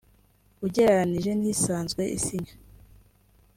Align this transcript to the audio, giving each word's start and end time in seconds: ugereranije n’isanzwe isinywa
ugereranije 0.65 1.31
n’isanzwe 1.41 2.03
isinywa 2.17 2.53